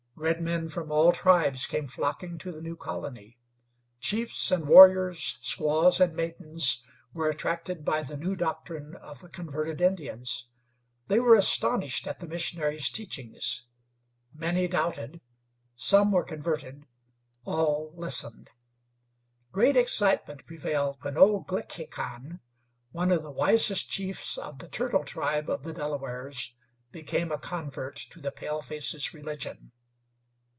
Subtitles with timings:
[0.17, 3.39] Redmen from all tribes came flocking to the new colony.
[3.99, 9.81] Chiefs and warriors, squaws and maidens, were attracted by the new doctrine of the converted
[9.81, 10.47] Indians.
[11.07, 13.65] They were astonished at the missionaries' teachings.
[14.31, 15.21] Many doubted,
[15.75, 16.85] some were converted,
[17.43, 18.51] all listened.
[19.51, 22.41] Great excitement prevailed when old Glickhican,
[22.91, 26.53] one of the wisest chiefs of the Turtle tribe of the Delawares,
[26.91, 29.71] became a convert to the palefaces' religion.